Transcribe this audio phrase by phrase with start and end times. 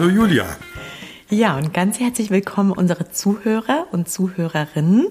[0.00, 0.46] Hallo Julia.
[1.28, 5.08] Ja, und ganz herzlich willkommen unsere Zuhörer und Zuhörerinnen.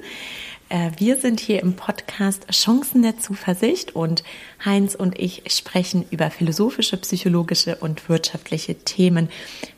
[0.69, 4.23] Äh, wir sind hier im Podcast Chancen der Zuversicht und
[4.65, 9.29] Heinz und ich sprechen über philosophische, psychologische und wirtschaftliche Themen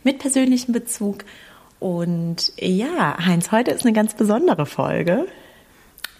[0.05, 1.25] mit persönlichem Bezug.
[1.81, 5.27] Und ja, Heinz, heute ist eine ganz besondere Folge.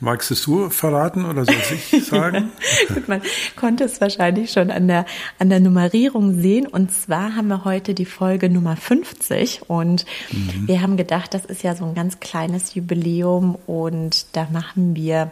[0.01, 2.51] Magst es du verraten oder soll ich sagen?
[2.87, 3.21] Gut, man
[3.55, 5.05] konnte es wahrscheinlich schon an der,
[5.37, 6.65] an der Nummerierung sehen.
[6.65, 10.67] Und zwar haben wir heute die Folge Nummer 50 und mhm.
[10.67, 15.31] wir haben gedacht, das ist ja so ein ganz kleines Jubiläum und da machen wir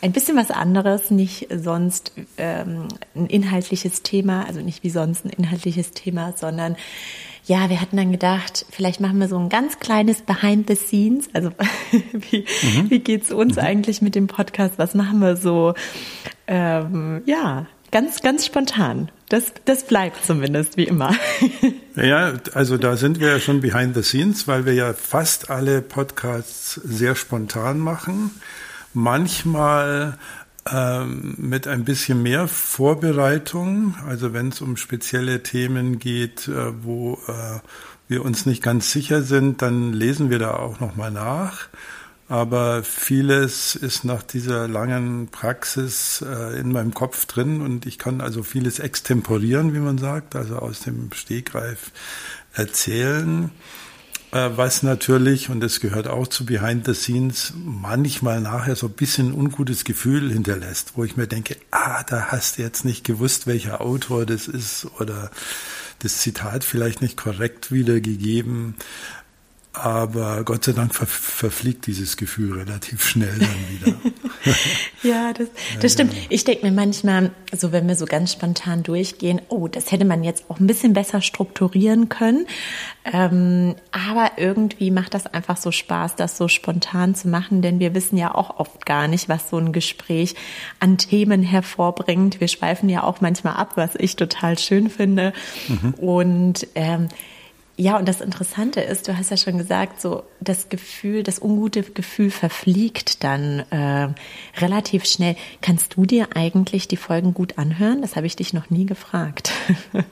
[0.00, 5.30] ein bisschen was anderes, nicht sonst ähm, ein inhaltliches Thema, also nicht wie sonst ein
[5.30, 6.76] inhaltliches Thema, sondern
[7.46, 11.28] ja, wir hatten dann gedacht, vielleicht machen wir so ein ganz kleines Behind the Scenes.
[11.34, 11.50] Also
[12.12, 12.90] wie, mhm.
[12.90, 13.62] wie geht's uns mhm.
[13.62, 14.74] eigentlich mit dem Podcast?
[14.78, 15.74] Was machen wir so?
[16.46, 19.10] Ähm, ja, ganz, ganz spontan.
[19.28, 21.14] Das, das bleibt zumindest wie immer.
[21.96, 25.80] Ja, also da sind wir ja schon behind the scenes, weil wir ja fast alle
[25.80, 28.32] Podcasts sehr spontan machen.
[28.94, 30.18] Manchmal
[30.70, 37.18] ähm, mit ein bisschen mehr Vorbereitung, also wenn es um spezielle Themen geht, äh, wo
[37.28, 37.60] äh,
[38.08, 41.68] wir uns nicht ganz sicher sind, dann lesen wir da auch nochmal nach.
[42.28, 48.22] Aber vieles ist nach dieser langen Praxis äh, in meinem Kopf drin und ich kann
[48.22, 51.92] also vieles extemporieren, wie man sagt, also aus dem Stegreif
[52.54, 53.50] erzählen.
[54.34, 58.92] Äh, was natürlich, und das gehört auch zu Behind the Scenes, manchmal nachher so ein
[58.92, 63.46] bisschen ungutes Gefühl hinterlässt, wo ich mir denke, ah, da hast du jetzt nicht gewusst,
[63.46, 65.30] welcher Autor das ist oder
[66.00, 68.74] das Zitat vielleicht nicht korrekt wiedergegeben.
[69.76, 74.12] Aber Gott sei Dank ver verfliegt dieses Gefühl relativ schnell dann wieder.
[75.02, 75.48] ja, das,
[75.80, 76.14] das stimmt.
[76.28, 80.22] Ich denke mir manchmal, so wenn wir so ganz spontan durchgehen, oh, das hätte man
[80.22, 82.46] jetzt auch ein bisschen besser strukturieren können.
[83.04, 87.96] Ähm, aber irgendwie macht das einfach so Spaß, das so spontan zu machen, denn wir
[87.96, 90.36] wissen ja auch oft gar nicht, was so ein Gespräch
[90.78, 92.40] an Themen hervorbringt.
[92.40, 95.32] Wir schweifen ja auch manchmal ab, was ich total schön finde.
[95.66, 95.94] Mhm.
[95.94, 97.08] Und ähm,
[97.76, 101.82] ja, und das Interessante ist, du hast ja schon gesagt, so das Gefühl, das ungute
[101.82, 104.08] Gefühl verfliegt dann äh,
[104.60, 105.34] relativ schnell.
[105.60, 108.00] Kannst du dir eigentlich die Folgen gut anhören?
[108.00, 109.50] Das habe ich dich noch nie gefragt.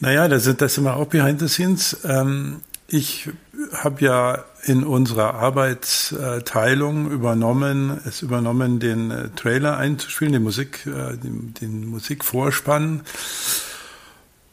[0.00, 1.98] naja, das sind das immer auch behind the scenes.
[2.04, 3.28] Ähm, ich
[3.72, 11.16] habe ja in unserer Arbeitsteilung übernommen, es übernommen, den äh, Trailer einzuspielen, den Musik, äh,
[11.16, 13.02] den, den Musikvorspann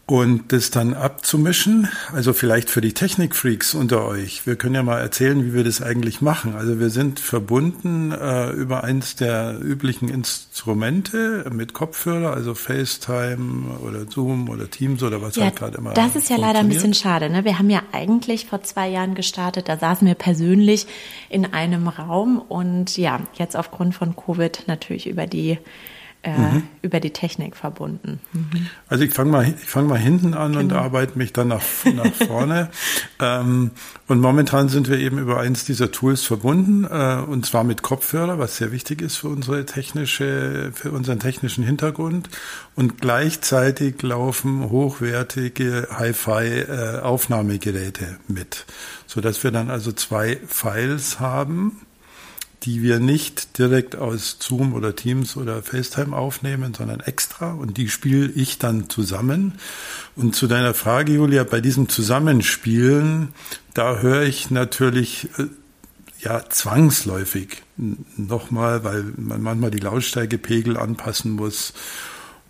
[0.08, 4.46] und das dann abzumischen, also vielleicht für die Technikfreaks unter euch.
[4.46, 6.54] Wir können ja mal erzählen, wie wir das eigentlich machen.
[6.54, 14.06] Also wir sind verbunden äh, über eins der üblichen Instrumente mit Kopfhörer, also FaceTime oder
[14.08, 15.94] Zoom oder Teams oder was ja, halt gerade immer.
[15.96, 17.28] Das ist ja leider ein bisschen schade.
[17.32, 17.44] Ne?
[17.44, 20.86] Wir haben ja eigentlich vor zwei Jahren gestartet, da saßen wir persönlich
[21.30, 25.58] in einem Raum und ja, jetzt aufgrund von Covid natürlich über die
[26.26, 26.64] äh, mhm.
[26.82, 28.20] über die Technik verbunden.
[28.34, 28.68] Mhm.
[28.88, 30.64] Also ich fange mal, ich fange mal hinten an genau.
[30.64, 31.62] und arbeite mich dann nach,
[31.94, 32.72] nach vorne.
[33.22, 33.70] ähm,
[34.08, 38.40] und momentan sind wir eben über eins dieser Tools verbunden, äh, und zwar mit Kopfhörer,
[38.40, 42.28] was sehr wichtig ist für unsere technische, für unseren technischen Hintergrund.
[42.76, 48.66] Und gleichzeitig laufen hochwertige Hi-Fi-Aufnahmegeräte äh, mit,
[49.06, 51.85] so dass wir dann also zwei Files haben
[52.66, 57.90] die wir nicht direkt aus Zoom oder Teams oder FaceTime aufnehmen, sondern extra und die
[57.90, 59.54] spiele ich dann zusammen.
[60.16, 63.30] Und zu deiner Frage, Julia, bei diesem Zusammenspielen,
[63.76, 65.46] da höre ich natürlich äh,
[66.22, 67.62] ja zwangsläufig
[68.18, 71.74] nochmal, weil man manchmal die Lautstärkepegel anpassen muss.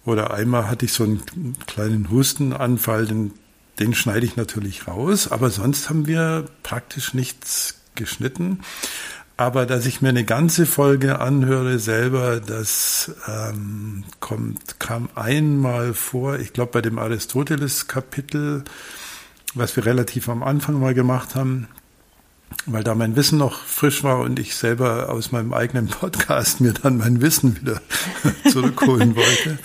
[0.05, 3.33] Oder einmal hatte ich so einen kleinen Hustenanfall, den,
[3.79, 8.59] den schneide ich natürlich raus, aber sonst haben wir praktisch nichts geschnitten.
[9.37, 16.39] Aber dass ich mir eine ganze Folge anhöre selber, das ähm, kommt, kam einmal vor,
[16.39, 18.63] ich glaube bei dem Aristoteles-Kapitel,
[19.53, 21.67] was wir relativ am Anfang mal gemacht haben,
[22.65, 26.71] weil da mein Wissen noch frisch war und ich selber aus meinem eigenen Podcast mir
[26.71, 27.81] dann mein Wissen wieder
[28.49, 29.59] zurückholen wollte.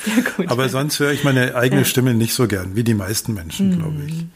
[0.49, 4.03] Aber sonst höre ich meine eigene Stimme nicht so gern, wie die meisten Menschen, glaube
[4.07, 4.27] ich.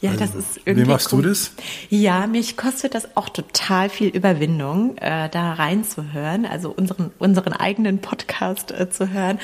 [0.00, 0.86] Ja, also, das ist irgendwie.
[0.86, 1.52] Wie machst du das?
[1.90, 7.98] Ja, mich kostet das auch total viel Überwindung, äh, da reinzuhören, also unseren, unseren eigenen
[7.98, 9.38] Podcast äh, zu hören.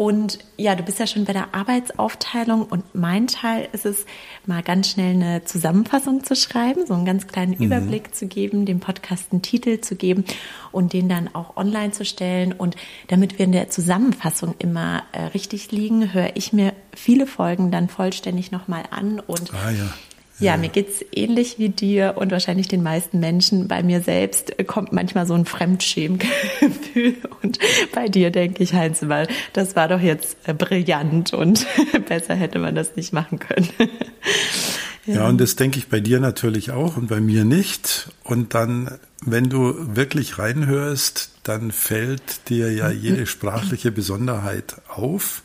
[0.00, 4.06] Und ja, du bist ja schon bei der Arbeitsaufteilung und mein Teil ist es,
[4.46, 7.66] mal ganz schnell eine Zusammenfassung zu schreiben, so einen ganz kleinen mhm.
[7.66, 10.24] Überblick zu geben, dem Podcast einen Titel zu geben
[10.72, 12.54] und den dann auch online zu stellen.
[12.54, 12.76] Und
[13.08, 17.90] damit wir in der Zusammenfassung immer äh, richtig liegen, höre ich mir viele Folgen dann
[17.90, 19.92] vollständig nochmal an und ah, ja.
[20.40, 23.68] Ja, mir geht's ähnlich wie dir und wahrscheinlich den meisten Menschen.
[23.68, 27.58] Bei mir selbst kommt manchmal so ein Fremdschämgefühl und
[27.94, 31.66] bei dir denke ich, Heinz, weil das war doch jetzt äh, brillant und
[32.08, 33.68] besser hätte man das nicht machen können.
[35.06, 35.14] ja.
[35.14, 38.08] ja, und das denke ich bei dir natürlich auch und bei mir nicht.
[38.24, 45.42] Und dann, wenn du wirklich reinhörst, dann fällt dir ja jede sprachliche Besonderheit auf.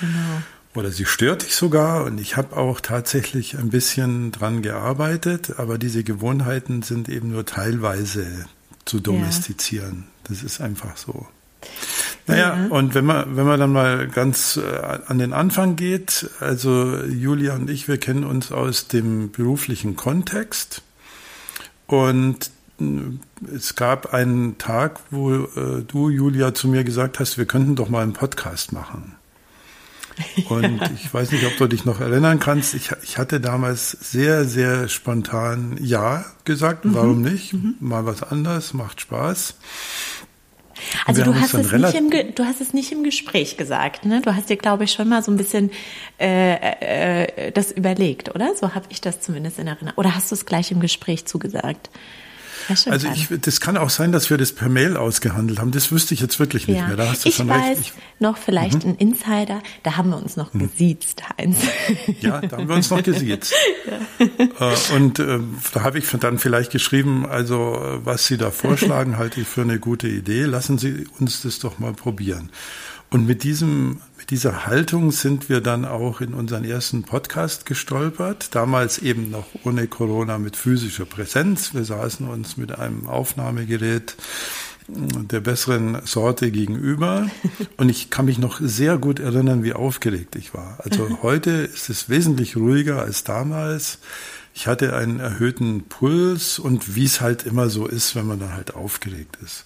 [0.00, 0.40] Genau
[0.74, 5.78] oder sie stört dich sogar und ich habe auch tatsächlich ein bisschen dran gearbeitet, aber
[5.78, 8.44] diese Gewohnheiten sind eben nur teilweise
[8.84, 10.04] zu domestizieren.
[10.06, 10.28] Ja.
[10.28, 11.26] Das ist einfach so.
[12.26, 12.66] Naja, ja.
[12.68, 14.76] und wenn man, wenn man dann mal ganz äh,
[15.06, 20.82] an den Anfang geht, also Julia und ich, wir kennen uns aus dem beruflichen Kontext
[21.86, 22.50] und
[22.80, 22.84] äh,
[23.52, 27.88] es gab einen Tag, wo äh, du, Julia, zu mir gesagt hast, wir könnten doch
[27.88, 29.16] mal einen Podcast machen.
[30.48, 32.74] Und ich weiß nicht, ob du dich noch erinnern kannst.
[32.74, 36.84] Ich, ich hatte damals sehr, sehr spontan Ja gesagt.
[36.84, 36.94] Mhm.
[36.94, 37.52] Warum nicht?
[37.52, 37.74] Mhm.
[37.80, 39.54] Mal was anderes, macht Spaß.
[41.06, 44.22] Also du hast, es nicht im, du hast es nicht im Gespräch gesagt, ne?
[44.22, 45.70] Du hast dir, glaube ich, schon mal so ein bisschen
[46.18, 48.54] äh, äh, das überlegt, oder?
[48.56, 49.98] So habe ich das zumindest in Erinnerung.
[49.98, 51.90] Oder hast du es gleich im Gespräch zugesagt?
[52.68, 55.70] Also ich, das kann auch sein, dass wir das per Mail ausgehandelt haben.
[55.70, 56.86] Das wüsste ich jetzt wirklich nicht ja.
[56.88, 56.96] mehr.
[56.96, 57.80] Da hast du ich schon weiß recht.
[57.80, 58.90] Ich, noch vielleicht mhm.
[58.90, 59.62] ein Insider.
[59.82, 60.70] Da haben wir uns noch mhm.
[60.70, 61.58] gesiezt, Heinz.
[62.20, 63.54] Ja, da haben wir uns noch gesiezt.
[64.58, 64.72] ja.
[64.72, 65.38] Äh, und äh,
[65.72, 69.78] da habe ich dann vielleicht geschrieben, also was Sie da vorschlagen, halte ich für eine
[69.78, 70.44] gute Idee.
[70.44, 72.50] Lassen Sie uns das doch mal probieren.
[73.10, 78.54] Und mit diesem dieser Haltung sind wir dann auch in unseren ersten Podcast gestolpert.
[78.54, 81.74] Damals eben noch ohne Corona mit physischer Präsenz.
[81.74, 84.16] Wir saßen uns mit einem Aufnahmegerät
[84.88, 87.28] der besseren Sorte gegenüber.
[87.76, 90.78] Und ich kann mich noch sehr gut erinnern, wie aufgeregt ich war.
[90.84, 93.98] Also heute ist es wesentlich ruhiger als damals.
[94.52, 98.54] Ich hatte einen erhöhten Puls und wie es halt immer so ist, wenn man dann
[98.54, 99.64] halt aufgeregt ist.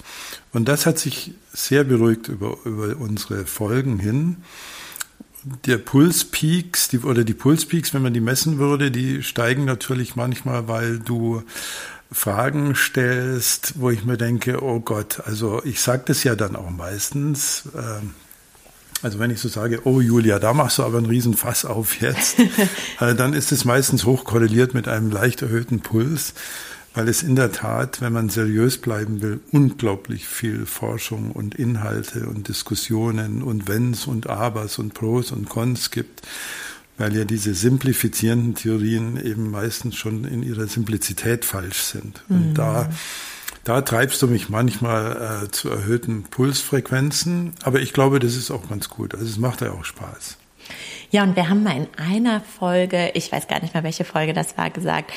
[0.53, 4.37] Und das hat sich sehr beruhigt über, über unsere Folgen hin.
[5.67, 10.69] Der Pulspeaks, die, oder die Pulspeaks, wenn man die messen würde, die steigen natürlich manchmal,
[10.69, 11.43] weil du
[12.13, 16.71] Fragen stellst, wo ich mir denke, oh Gott, also ich sage das ja dann auch
[16.71, 17.65] meistens.
[17.75, 18.01] Äh,
[19.05, 22.01] also wenn ich so sage, oh Julia, da machst du aber einen riesen Fass auf
[22.01, 22.39] jetzt,
[23.01, 26.35] äh, dann ist es meistens hochkorreliert mit einem leicht erhöhten Puls
[26.95, 32.27] weil es in der Tat, wenn man seriös bleiben will, unglaublich viel Forschung und Inhalte
[32.29, 36.23] und Diskussionen und Wenns und Abers und Pros und Cons gibt,
[36.97, 42.23] weil ja diese simplifizierenden Theorien eben meistens schon in ihrer Simplizität falsch sind.
[42.29, 42.55] Und mhm.
[42.55, 42.89] da
[43.65, 48.69] da treibst du mich manchmal äh, zu erhöhten Pulsfrequenzen, aber ich glaube, das ist auch
[48.69, 49.15] ganz gut.
[49.15, 50.39] Also es macht ja auch Spaß.
[51.11, 54.33] Ja, und wir haben mal in einer Folge, ich weiß gar nicht mehr, welche Folge
[54.33, 55.13] das war, gesagt,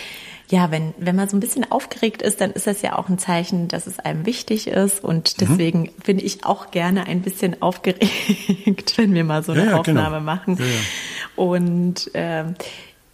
[0.49, 3.19] ja, wenn, wenn man so ein bisschen aufgeregt ist, dann ist das ja auch ein
[3.19, 5.03] Zeichen, dass es einem wichtig ist.
[5.03, 5.45] Und mhm.
[5.45, 5.89] deswegen mhm.
[6.05, 10.01] bin ich auch gerne ein bisschen aufgeregt, wenn wir mal so eine ja, ja, genau.
[10.01, 10.25] Aufnahme genau.
[10.25, 10.57] machen.
[10.57, 12.55] Ja, und ähm,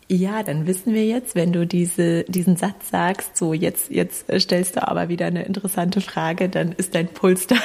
[0.08, 4.76] ja, dann wissen wir jetzt, wenn du diese, diesen Satz sagst, so jetzt, jetzt stellst
[4.76, 7.56] du aber wieder eine interessante Frage, dann ist dein Puls da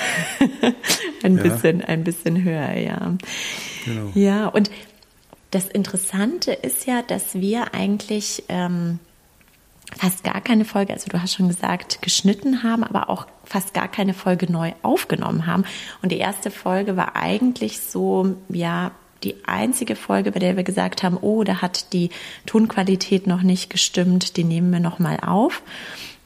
[1.23, 1.43] ein ja.
[1.43, 3.17] bisschen, ein bisschen höher, ja.
[3.85, 4.11] Genau.
[4.15, 4.71] Ja, und
[5.51, 8.99] das Interessante ist ja, dass wir eigentlich ähm,
[9.97, 13.89] fast gar keine Folge, also du hast schon gesagt, geschnitten haben, aber auch fast gar
[13.89, 15.65] keine Folge neu aufgenommen haben.
[16.03, 18.93] Und die erste Folge war eigentlich so, ja,
[19.25, 22.11] die einzige Folge, bei der wir gesagt haben, oh, da hat die
[22.47, 25.63] Tonqualität noch nicht gestimmt, die nehmen wir noch mal auf.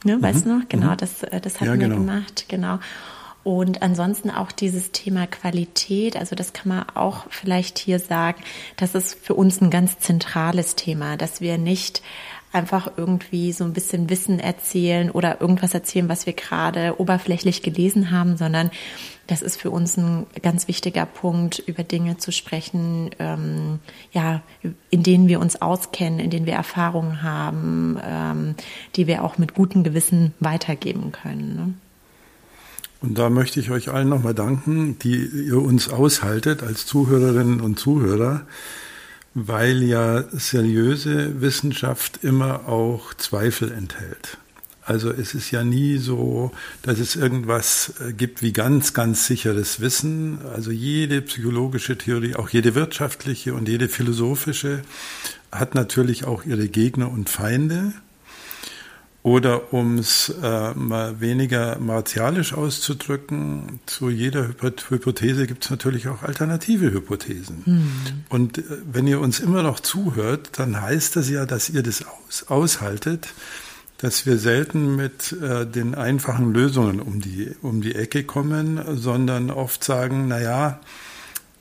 [0.03, 0.21] Ne, mhm.
[0.21, 0.69] Weißt du noch?
[0.69, 0.97] Genau, mhm.
[0.97, 1.95] das, äh, das hatten ja, genau.
[1.95, 2.79] wir gemacht, genau.
[3.43, 8.41] Und ansonsten auch dieses Thema Qualität, also das kann man auch vielleicht hier sagen,
[8.77, 12.01] das ist für uns ein ganz zentrales Thema, dass wir nicht
[12.53, 18.11] einfach irgendwie so ein bisschen Wissen erzählen oder irgendwas erzählen, was wir gerade oberflächlich gelesen
[18.11, 18.71] haben, sondern
[19.27, 23.79] das ist für uns ein ganz wichtiger Punkt, über Dinge zu sprechen, ähm,
[24.11, 24.41] ja,
[24.89, 28.55] in denen wir uns auskennen, in denen wir Erfahrungen haben, ähm,
[28.95, 31.55] die wir auch mit gutem Gewissen weitergeben können.
[31.55, 31.73] Ne?
[33.01, 37.79] Und da möchte ich euch allen nochmal danken, die ihr uns aushaltet als Zuhörerinnen und
[37.79, 38.45] Zuhörer
[39.33, 44.37] weil ja seriöse Wissenschaft immer auch Zweifel enthält.
[44.85, 49.79] Also es ist ja nie so, dass es irgendwas äh, gibt wie ganz, ganz sicheres
[49.79, 50.39] Wissen.
[50.53, 54.81] Also jede psychologische Theorie, auch jede wirtschaftliche und jede philosophische
[55.51, 57.93] hat natürlich auch ihre Gegner und Feinde.
[59.23, 66.23] Oder um es äh, mal weniger martialisch auszudrücken, zu jeder Hypothese gibt es natürlich auch
[66.23, 67.63] alternative Hypothesen.
[67.65, 67.93] Mhm.
[68.27, 72.03] Und äh, wenn ihr uns immer noch zuhört, dann heißt das ja, dass ihr das
[72.05, 73.33] aus, aushaltet,
[73.97, 79.51] dass wir selten mit äh, den einfachen Lösungen um die, um die Ecke kommen, sondern
[79.51, 80.81] oft sagen, na ja,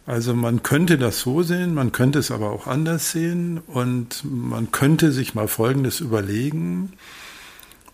[0.04, 4.72] also man könnte das so sehen, man könnte es aber auch anders sehen und man
[4.72, 6.94] könnte sich mal Folgendes überlegen.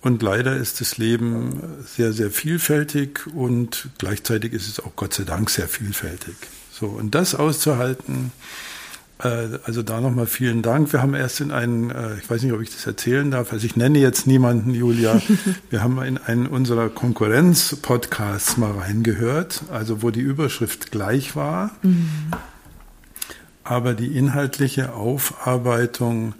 [0.00, 5.24] Und leider ist das Leben sehr, sehr vielfältig und gleichzeitig ist es auch Gott sei
[5.24, 6.36] Dank sehr vielfältig.
[6.72, 8.30] So, und das auszuhalten,
[9.18, 10.92] äh, also da nochmal vielen Dank.
[10.92, 13.66] Wir haben erst in einen, äh, ich weiß nicht, ob ich das erzählen darf, also
[13.66, 15.20] ich nenne jetzt niemanden, Julia.
[15.70, 22.08] Wir haben in einen unserer Konkurrenz-Podcasts mal reingehört, also wo die Überschrift gleich war, mhm.
[23.64, 26.34] aber die inhaltliche Aufarbeitung,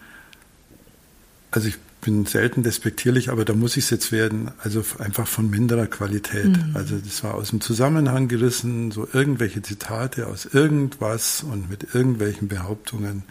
[1.51, 5.51] also ich bin selten despektierlich, aber da muss ich es jetzt werden, also einfach von
[5.51, 6.47] minderer Qualität.
[6.47, 6.71] Mhm.
[6.73, 12.49] Also das war aus dem Zusammenhang gerissen, so irgendwelche Zitate aus irgendwas und mit irgendwelchen
[12.49, 13.25] Behauptungen.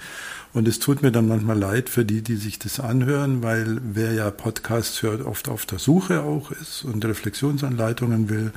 [0.53, 4.13] Und es tut mir dann manchmal leid für die, die sich das anhören, weil wer
[4.13, 8.51] ja Podcasts hört, oft auf der Suche auch ist und Reflexionsanleitungen will.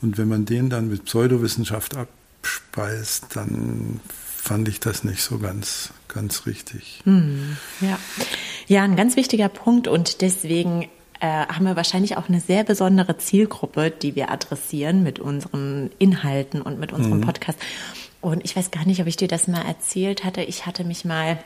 [0.00, 3.98] Und wenn man den dann mit Pseudowissenschaft abspeist, dann
[4.36, 7.00] fand ich das nicht so ganz, ganz richtig.
[7.04, 7.98] Hm, ja.
[8.66, 10.88] ja, ein ganz wichtiger Punkt und deswegen
[11.20, 16.62] äh, haben wir wahrscheinlich auch eine sehr besondere Zielgruppe, die wir adressieren mit unseren Inhalten
[16.62, 17.24] und mit unserem mhm.
[17.24, 17.58] Podcast.
[18.20, 20.42] Und ich weiß gar nicht, ob ich dir das mal erzählt hatte.
[20.42, 21.38] Ich hatte mich mal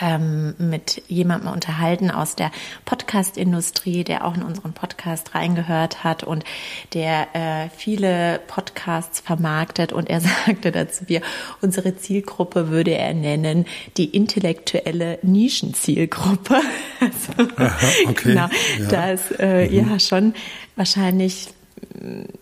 [0.00, 2.50] ähm, mit jemandem unterhalten aus der
[2.84, 6.44] Podcast-Industrie, der auch in unseren Podcast reingehört hat und
[6.92, 9.92] der äh, viele Podcasts vermarktet.
[9.92, 11.20] Und er sagte dazu, wir,
[11.60, 13.66] unsere Zielgruppe würde er nennen
[13.96, 16.60] die intellektuelle Nischenzielgruppe.
[17.00, 18.28] also, Aha, okay.
[18.30, 18.48] Genau,
[18.80, 18.88] ja.
[18.88, 19.90] da ist äh, mhm.
[19.90, 20.34] ja schon
[20.76, 21.48] wahrscheinlich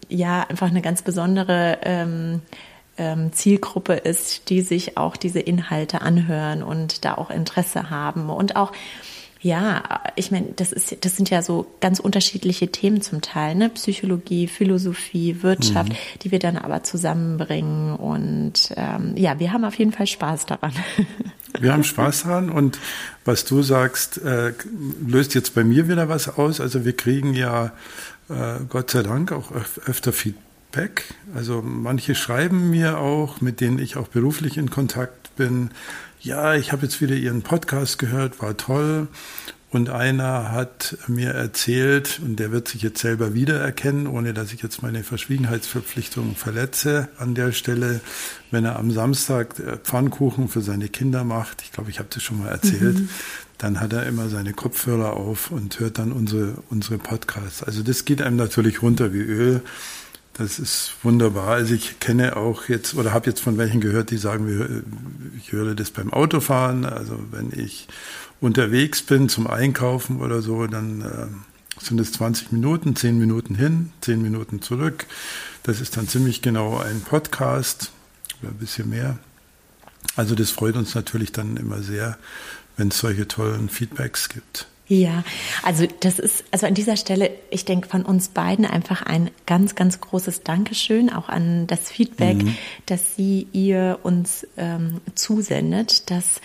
[0.09, 2.41] ja einfach eine ganz besondere ähm, ähm,
[3.33, 8.73] Zielgruppe ist, die sich auch diese Inhalte anhören und da auch Interesse haben und auch
[9.43, 9.83] ja,
[10.15, 13.71] ich meine, das ist, das sind ja so ganz unterschiedliche Themen zum Teil, ne?
[13.71, 15.97] Psychologie, Philosophie, Wirtschaft, mhm.
[16.23, 17.97] die wir dann aber zusammenbringen.
[17.97, 20.73] Und ähm, ja, wir haben auf jeden Fall Spaß daran.
[21.61, 22.79] Wir haben Spaß daran und
[23.27, 24.55] was du sagst, äh,
[25.07, 26.63] löst jetzt bei mir wieder was aus.
[26.63, 27.73] Also wir kriegen ja
[28.31, 31.05] äh, Gott sei Dank auch öf öfter Feedback Feedback.
[31.35, 35.71] Also manche schreiben mir auch, mit denen ich auch beruflich in Kontakt bin.
[36.21, 39.09] Ja, ich habe jetzt wieder Ihren Podcast gehört, war toll.
[39.71, 44.63] Und einer hat mir erzählt, und der wird sich jetzt selber wiedererkennen, ohne dass ich
[44.63, 48.01] jetzt meine Verschwiegenheitsverpflichtungen verletze an der Stelle,
[48.51, 51.63] wenn er am Samstag äh, Pfannkuchen für seine Kinder macht.
[51.63, 52.99] Ich glaube, ich habe das schon mal erzählt.
[52.99, 53.09] Mhm.
[53.57, 57.63] Dann hat er immer seine Kopfhörer auf und hört dann unsere, unsere Podcasts.
[57.63, 59.63] Also das geht einem natürlich runter wie Öl.
[60.35, 61.49] Das ist wunderbar.
[61.49, 64.83] Also ich kenne auch jetzt oder habe jetzt von welchen gehört, die sagen,
[65.39, 66.87] ich höre das beim Autofahren.
[66.87, 67.87] Also wenn ich
[68.41, 73.93] unterwegs bin zum Einkaufen oder so, dann äh, sind es 20 Minuten, 10 Minuten hin,
[74.01, 75.07] 10 Minuten zurück.
[75.65, 77.93] Das ist dann ziemlich genau ein Podcast
[78.41, 79.19] oder ein bisschen mehr.
[80.17, 82.19] Also das freut uns natürlich dann immer sehr,
[82.77, 84.67] wenn es solche tollen Feedbacks gibt.
[84.93, 85.25] Ja,
[85.63, 89.75] also das ist, also an dieser Stelle, ich denke von uns beiden einfach ein ganz,
[89.75, 92.55] ganz großes Dankeschön auch an das Feedback, mhm.
[92.85, 96.43] dass sie ihr uns ähm, zusendet, dass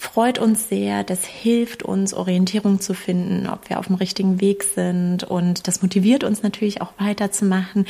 [0.00, 4.62] freut uns sehr, das hilft uns, Orientierung zu finden, ob wir auf dem richtigen Weg
[4.62, 5.24] sind.
[5.24, 7.84] Und das motiviert uns natürlich auch weiterzumachen.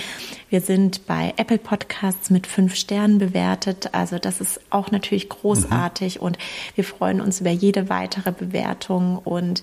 [0.48, 6.16] Wir sind bei Apple Podcasts mit fünf Sternen bewertet, also das ist auch natürlich großartig.
[6.16, 6.22] Mhm.
[6.22, 6.38] und
[6.74, 9.18] wir freuen uns über jede weitere Bewertung.
[9.18, 9.60] Und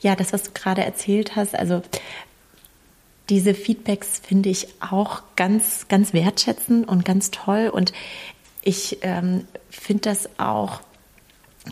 [0.00, 1.82] ja, das, was du gerade erzählt hast, also
[3.28, 7.68] diese Feedbacks finde ich auch ganz, ganz wertschätzend und ganz toll.
[7.72, 7.92] Und
[8.62, 10.80] ich ähm, finde das auch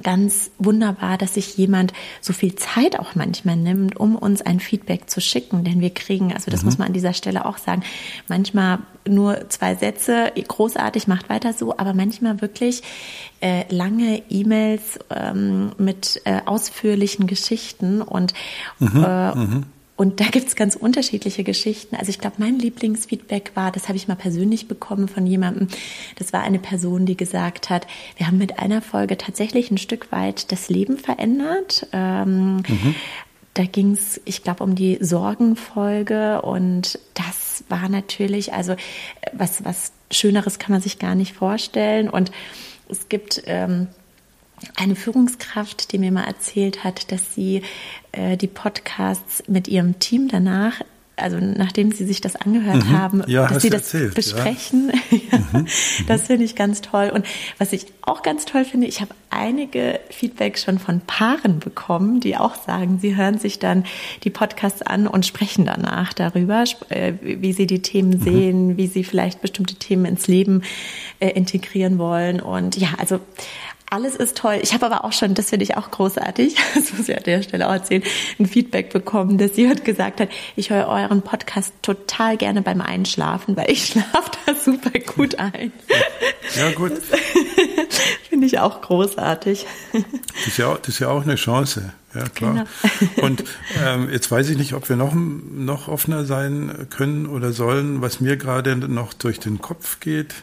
[0.02, 5.08] ganz wunderbar, dass sich jemand so viel Zeit auch manchmal nimmt, um uns ein Feedback
[5.08, 5.64] zu schicken.
[5.64, 6.66] Denn wir kriegen, also das mhm.
[6.66, 7.82] muss man an dieser Stelle auch sagen,
[8.28, 12.82] manchmal nur zwei Sätze, großartig, macht weiter so, aber manchmal wirklich
[13.40, 18.34] äh, lange E-Mails ähm, mit äh, ausführlichen Geschichten und
[18.78, 19.04] mhm.
[19.04, 19.64] Äh, mhm.
[19.96, 21.96] Und da gibt's ganz unterschiedliche Geschichten.
[21.96, 25.68] Also ich glaube, mein Lieblingsfeedback war, das habe ich mal persönlich bekommen von jemandem.
[26.16, 27.86] Das war eine Person, die gesagt hat,
[28.16, 31.86] wir haben mit einer Folge tatsächlich ein Stück weit das Leben verändert.
[31.92, 32.94] Ähm, mhm
[33.56, 38.76] da ging es, ich glaube, um die Sorgenfolge und das war natürlich, also
[39.32, 42.10] was, was Schöneres kann man sich gar nicht vorstellen.
[42.10, 42.30] Und
[42.90, 43.88] es gibt ähm,
[44.76, 47.62] eine Führungskraft, die mir mal erzählt hat, dass sie
[48.12, 50.80] äh, die Podcasts mit ihrem Team danach
[51.16, 52.90] also nachdem Sie sich das angehört mhm.
[52.90, 54.92] haben, ja, dass Sie das erzählt, besprechen.
[55.10, 55.38] Ja.
[55.38, 55.60] Mhm.
[55.60, 55.66] mhm.
[56.08, 57.10] Das finde ich ganz toll.
[57.12, 57.24] Und
[57.58, 62.36] was ich auch ganz toll finde, ich habe einige Feedbacks schon von Paaren bekommen, die
[62.36, 63.84] auch sagen, sie hören sich dann
[64.24, 68.22] die Podcasts an und sprechen danach darüber, äh, wie sie die Themen mhm.
[68.22, 70.62] sehen, wie sie vielleicht bestimmte Themen ins Leben
[71.20, 72.40] äh, integrieren wollen.
[72.40, 73.20] Und ja, also
[73.90, 74.58] alles ist toll.
[74.62, 77.42] Ich habe aber auch schon, das finde ich auch großartig, das muss ich an der
[77.42, 78.02] Stelle auch erzählen,
[78.38, 83.56] ein Feedback bekommen, dass jemand gesagt hat, ich höre euren Podcast total gerne beim Einschlafen,
[83.56, 85.72] weil ich schlafe da super gut ein.
[86.56, 86.92] Ja, gut.
[88.36, 89.66] finde ich auch großartig.
[89.92, 91.92] Das ist, ja auch, das ist ja auch eine Chance.
[92.14, 92.66] Ja, klar.
[93.10, 93.26] Genau.
[93.26, 93.44] Und
[93.82, 98.02] ähm, jetzt weiß ich nicht, ob wir noch, noch offener sein können oder sollen.
[98.02, 100.34] Was mir gerade noch durch den Kopf geht,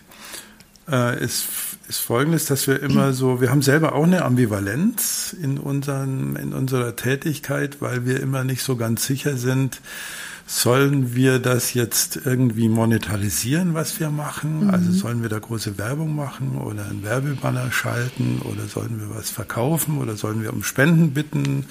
[0.90, 1.46] äh, ist
[1.88, 6.54] ist folgendes, dass wir immer so, wir haben selber auch eine Ambivalenz in, unseren, in
[6.54, 9.82] unserer Tätigkeit, weil wir immer nicht so ganz sicher sind,
[10.46, 14.66] sollen wir das jetzt irgendwie monetarisieren, was wir machen?
[14.66, 14.70] Mhm.
[14.70, 19.30] Also sollen wir da große Werbung machen oder einen Werbebanner schalten oder sollen wir was
[19.30, 21.66] verkaufen oder sollen wir um Spenden bitten?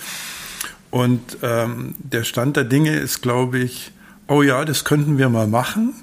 [0.91, 3.93] Und ähm, der Stand der Dinge ist, glaube ich,
[4.29, 5.95] oh ja, das könnten wir mal machen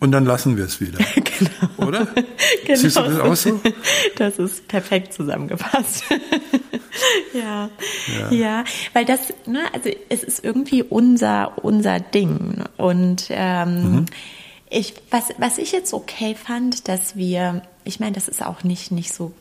[0.00, 0.98] und dann lassen wir es wieder.
[1.14, 1.88] genau.
[1.88, 2.06] Oder?
[2.06, 2.26] Genau.
[2.74, 3.60] Siehst du das auch so?
[4.16, 6.04] Das ist perfekt zusammengefasst.
[7.34, 7.68] ja.
[8.18, 8.30] ja.
[8.30, 8.64] ja.
[8.94, 12.64] weil das, ne, also es ist irgendwie unser, unser Ding.
[12.78, 14.06] Und ähm, mhm.
[14.70, 18.90] ich, was, was ich jetzt okay fand, dass wir, ich meine, das ist auch nicht,
[18.90, 19.32] nicht so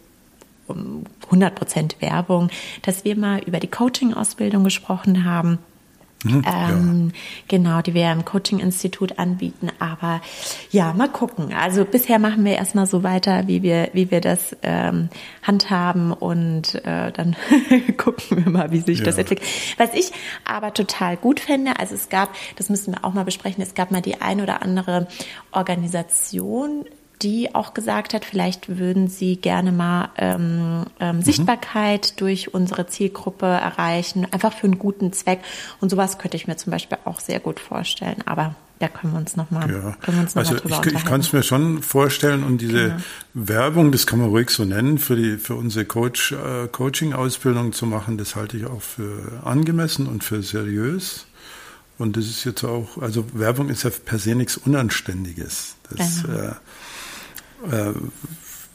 [0.68, 2.50] 100% Werbung,
[2.82, 5.58] dass wir mal über die Coaching-Ausbildung gesprochen haben
[6.24, 7.20] Mhm, ähm, ja.
[7.48, 9.70] Genau, die wir im Coaching-Institut anbieten.
[9.80, 10.22] Aber
[10.70, 11.54] ja, mal gucken.
[11.54, 15.10] Also bisher machen wir erstmal so weiter, wie wir, wie wir das ähm,
[15.44, 17.36] handhaben und äh, dann
[17.98, 19.06] gucken wir mal, wie sich ja.
[19.06, 19.48] das entwickelt.
[19.78, 20.12] Was ich
[20.44, 23.92] aber total gut finde, also es gab, das müssen wir auch mal besprechen, es gab
[23.92, 25.08] mal die ein oder andere
[25.52, 26.86] Organisation,
[27.22, 31.22] die auch gesagt hat, vielleicht würden sie gerne mal ähm, ähm, mhm.
[31.22, 35.40] Sichtbarkeit durch unsere Zielgruppe erreichen, einfach für einen guten Zweck.
[35.82, 38.24] Und sowas könnte ich mir zum Beispiel auch sehr gut vorstellen.
[38.26, 39.98] Aber da können wir uns nochmal ja.
[40.02, 43.02] Können noch also ich, ich kann es mir schon vorstellen und diese genau.
[43.34, 47.74] Werbung, das kann man ruhig so nennen, für die für unsere Coach äh, Coaching Ausbildung
[47.74, 51.26] zu machen, das halte ich auch für angemessen und für seriös.
[51.98, 55.76] Und das ist jetzt auch, also Werbung ist ja per se nichts Unanständiges.
[55.90, 56.40] Das, genau.
[56.40, 56.52] äh,
[57.72, 57.94] äh,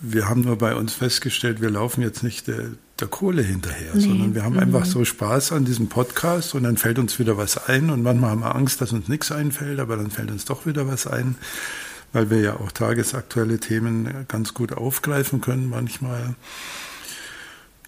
[0.01, 4.01] wir haben nur bei uns festgestellt, wir laufen jetzt nicht der, der Kohle hinterher, nee.
[4.01, 4.61] sondern wir haben mhm.
[4.61, 8.31] einfach so Spaß an diesem Podcast und dann fällt uns wieder was ein und manchmal
[8.31, 11.37] haben wir Angst, dass uns nichts einfällt, aber dann fällt uns doch wieder was ein,
[12.13, 16.35] weil wir ja auch tagesaktuelle Themen ganz gut aufgreifen können manchmal.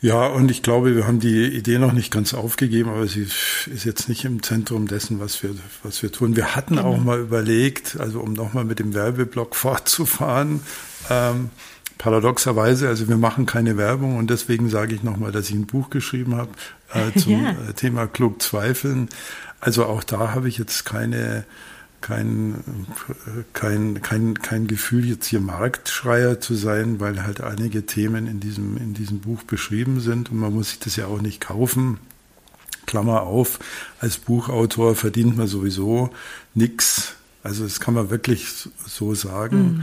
[0.02, 3.84] Ja, und ich glaube, wir haben die Idee noch nicht ganz aufgegeben, aber sie ist
[3.84, 5.50] jetzt nicht im Zentrum dessen, was wir,
[5.82, 6.36] was wir tun.
[6.36, 6.90] Wir hatten genau.
[6.90, 10.60] auch mal überlegt, also um nochmal mit dem Werbeblock fortzufahren,
[11.08, 11.50] ähm,
[11.98, 15.88] paradoxerweise, also wir machen keine Werbung und deswegen sage ich nochmal, dass ich ein Buch
[15.88, 16.50] geschrieben habe
[16.92, 17.54] äh, zum ja.
[17.74, 19.08] Thema Klug Zweifeln.
[19.60, 21.44] Also auch da habe ich jetzt keine
[22.06, 22.62] kein,
[23.52, 28.76] kein, kein, kein Gefühl, jetzt hier Marktschreier zu sein, weil halt einige Themen in diesem,
[28.76, 31.98] in diesem Buch beschrieben sind und man muss sich das ja auch nicht kaufen.
[32.86, 33.58] Klammer auf,
[33.98, 36.10] als Buchautor verdient man sowieso
[36.54, 37.14] nichts.
[37.42, 38.46] Also das kann man wirklich
[38.86, 39.78] so sagen.
[39.78, 39.82] Mhm.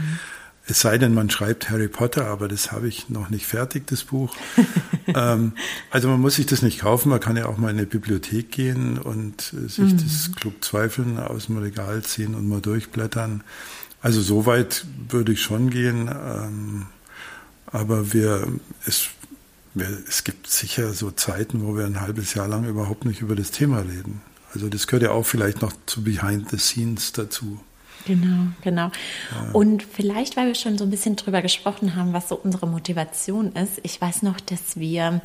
[0.66, 4.04] Es sei denn, man schreibt Harry Potter, aber das habe ich noch nicht fertig, das
[4.04, 4.34] Buch.
[5.06, 5.52] ähm,
[5.90, 8.50] also man muss sich das nicht kaufen, man kann ja auch mal in eine Bibliothek
[8.50, 9.98] gehen und sich mhm.
[9.98, 13.44] das Klug Zweifeln aus dem Regal ziehen und mal durchblättern.
[14.00, 16.08] Also so weit würde ich schon gehen.
[16.08, 16.86] Ähm,
[17.66, 18.46] aber wir,
[18.86, 19.08] es,
[19.74, 23.34] wir, es gibt sicher so Zeiten, wo wir ein halbes Jahr lang überhaupt nicht über
[23.34, 24.22] das Thema reden.
[24.52, 27.60] Also das gehört ja auch vielleicht noch zu Behind the Scenes dazu.
[28.06, 28.86] Genau, genau.
[28.86, 29.52] Ja.
[29.52, 33.52] Und vielleicht, weil wir schon so ein bisschen drüber gesprochen haben, was so unsere Motivation
[33.52, 33.80] ist.
[33.82, 35.22] Ich weiß noch, dass wir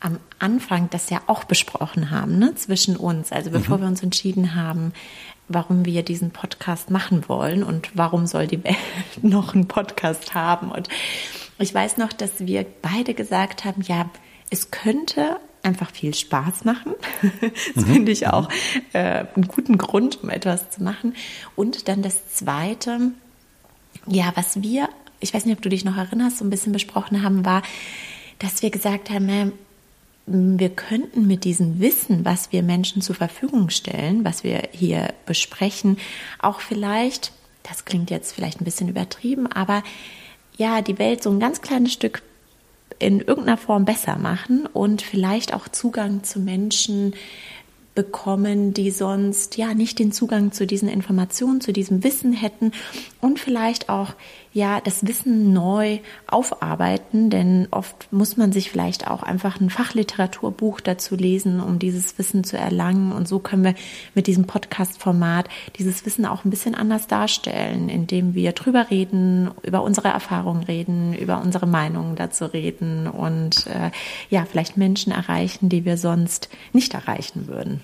[0.00, 3.32] am Anfang das ja auch besprochen haben, ne, zwischen uns.
[3.32, 3.82] Also bevor mhm.
[3.82, 4.92] wir uns entschieden haben,
[5.48, 8.76] warum wir diesen Podcast machen wollen und warum soll die Welt
[9.22, 10.70] noch einen Podcast haben.
[10.70, 10.88] Und
[11.58, 14.08] ich weiß noch, dass wir beide gesagt haben, ja,
[14.50, 16.94] es könnte einfach viel Spaß machen.
[17.74, 17.92] das mhm.
[17.92, 18.48] finde ich auch
[18.92, 21.14] äh, einen guten Grund, um etwas zu machen.
[21.56, 23.12] Und dann das Zweite,
[24.06, 24.88] ja, was wir,
[25.20, 27.62] ich weiß nicht, ob du dich noch erinnerst, so ein bisschen besprochen haben, war,
[28.38, 29.52] dass wir gesagt haben,
[30.26, 35.98] wir könnten mit diesem Wissen, was wir Menschen zur Verfügung stellen, was wir hier besprechen,
[36.38, 39.82] auch vielleicht, das klingt jetzt vielleicht ein bisschen übertrieben, aber
[40.56, 42.22] ja, die Welt so ein ganz kleines Stück
[42.98, 47.14] in irgendeiner Form besser machen und vielleicht auch Zugang zu Menschen
[47.94, 52.72] bekommen, die sonst ja nicht den Zugang zu diesen Informationen, zu diesem Wissen hätten
[53.20, 54.14] und vielleicht auch
[54.54, 60.80] ja das Wissen neu aufarbeiten, denn oft muss man sich vielleicht auch einfach ein Fachliteraturbuch
[60.80, 63.74] dazu lesen, um dieses Wissen zu erlangen und so können wir
[64.14, 69.82] mit diesem Podcast-Format dieses Wissen auch ein bisschen anders darstellen, indem wir drüber reden, über
[69.82, 73.90] unsere Erfahrungen reden, über unsere Meinungen dazu reden und äh,
[74.30, 77.80] ja vielleicht Menschen erreichen, die wir sonst nicht erreichen würden.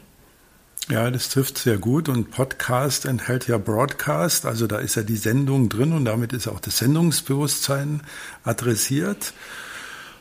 [0.91, 2.09] Ja, das trifft sehr gut.
[2.09, 6.49] Und Podcast enthält ja Broadcast, also da ist ja die Sendung drin und damit ist
[6.49, 8.01] auch das Sendungsbewusstsein
[8.43, 9.33] adressiert.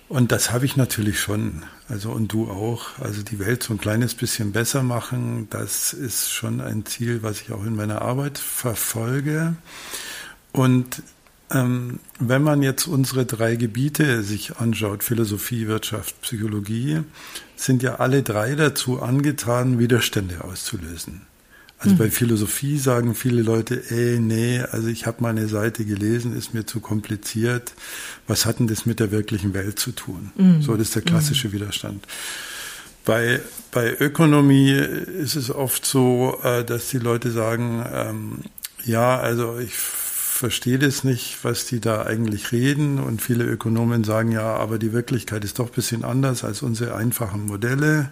[0.10, 1.64] Und das habe ich natürlich schon.
[1.88, 3.00] Also und du auch.
[3.00, 7.42] Also die Welt so ein kleines bisschen besser machen, das ist schon ein Ziel, was
[7.42, 9.56] ich auch in meiner Arbeit verfolge.
[10.52, 11.02] Und
[11.52, 17.02] wenn man jetzt unsere drei Gebiete sich anschaut, Philosophie, Wirtschaft, Psychologie,
[17.56, 21.22] sind ja alle drei dazu angetan, Widerstände auszulösen.
[21.80, 21.98] Also mhm.
[21.98, 26.54] bei Philosophie sagen viele Leute, ey, nee, also ich habe mal eine Seite gelesen, ist
[26.54, 27.74] mir zu kompliziert.
[28.28, 30.32] Was hat denn das mit der wirklichen Welt zu tun?
[30.36, 30.62] Mhm.
[30.62, 31.54] So, das ist der klassische mhm.
[31.54, 32.06] Widerstand.
[33.06, 33.40] Bei,
[33.72, 38.40] bei Ökonomie ist es oft so, äh, dass die Leute sagen, ähm,
[38.84, 39.74] ja, also ich
[40.40, 43.00] verstehe das nicht, was die da eigentlich reden.
[43.00, 46.96] Und viele Ökonomen sagen ja, aber die Wirklichkeit ist doch ein bisschen anders als unsere
[46.96, 48.10] einfachen Modelle.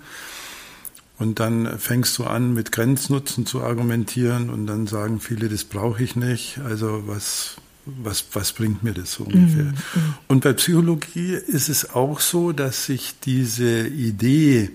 [1.18, 6.04] Und dann fängst du an, mit Grenznutzen zu argumentieren und dann sagen viele, das brauche
[6.04, 6.60] ich nicht.
[6.66, 9.64] Also was, was, was bringt mir das so ungefähr?
[9.64, 9.70] Mhm.
[9.96, 10.14] mhm.
[10.28, 14.72] Und bei Psychologie ist es auch so, dass sich diese Idee,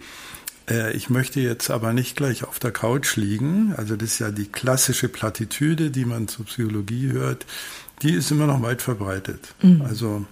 [0.95, 3.75] ich möchte jetzt aber nicht gleich auf der Couch liegen.
[3.77, 7.47] Also das ist ja die klassische Plattitüde, die man zur Psychologie hört.
[8.03, 9.55] Die ist immer noch weit verbreitet.
[9.63, 9.83] Mhm.
[9.83, 10.25] Also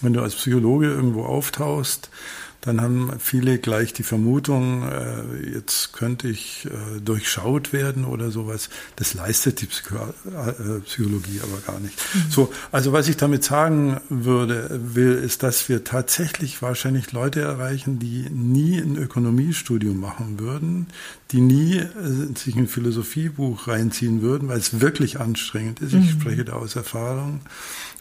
[0.00, 2.10] wenn du als Psychologe irgendwo auftauchst,
[2.68, 8.68] dann haben viele gleich die Vermutung, äh, jetzt könnte ich äh, durchschaut werden oder sowas.
[8.96, 11.98] Das leistet die Psycho äh, Psychologie aber gar nicht.
[12.14, 12.30] Mhm.
[12.30, 17.98] So, also was ich damit sagen würde, will, ist, dass wir tatsächlich wahrscheinlich Leute erreichen,
[17.98, 20.88] die nie ein Ökonomiestudium machen würden,
[21.30, 21.88] die nie äh,
[22.36, 25.94] sich ein Philosophiebuch reinziehen würden, weil es wirklich anstrengend ist.
[25.94, 26.20] Ich mhm.
[26.20, 27.40] spreche da aus Erfahrung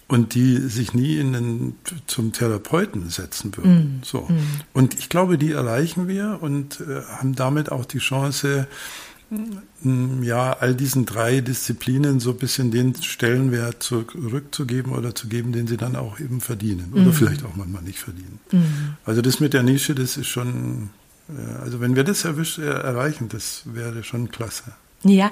[0.08, 1.76] und die sich nie in den,
[2.08, 4.00] zum Therapeuten setzen würden.
[4.00, 4.04] Mm.
[4.04, 4.22] So.
[4.22, 4.62] Mm.
[4.74, 8.68] Und ich glaube, die erreichen wir und äh, haben damit auch die Chance,
[9.30, 15.52] mm, ja, all diesen drei Disziplinen so ein bisschen den Stellenwert zurückzugeben oder zu geben,
[15.52, 17.14] den sie dann auch eben verdienen oder mm.
[17.14, 18.40] vielleicht auch manchmal nicht verdienen.
[18.52, 18.58] Mm.
[19.04, 20.90] Also das mit der Nische, das ist schon,
[21.28, 24.72] äh, also wenn wir das erwisch, äh, erreichen, das wäre schon klasse.
[25.08, 25.30] Ja,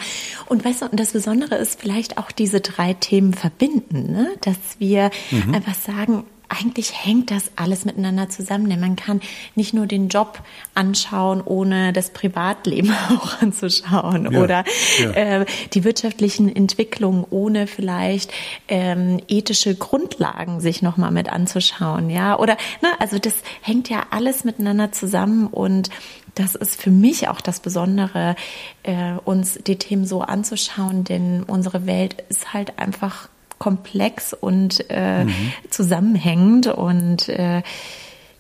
[0.47, 4.29] und weißt du, das Besondere ist vielleicht auch diese drei Themen verbinden, ne?
[4.41, 5.53] dass wir mhm.
[5.53, 9.21] einfach sagen, eigentlich hängt das alles miteinander zusammen, denn man kann
[9.55, 10.41] nicht nur den Job
[10.73, 14.63] anschauen, ohne das Privatleben auch anzuschauen ja, oder
[14.99, 15.11] ja.
[15.11, 18.31] Äh, die wirtschaftlichen Entwicklungen, ohne vielleicht
[18.67, 24.43] ähm, ethische Grundlagen sich nochmal mit anzuschauen, ja, oder, ne, also das hängt ja alles
[24.43, 25.89] miteinander zusammen und
[26.35, 28.35] das ist für mich auch das Besondere,
[28.83, 35.23] äh, uns die Themen so anzuschauen, denn unsere Welt ist halt einfach komplex und äh,
[35.25, 35.53] mhm.
[35.69, 37.63] zusammenhängend und äh,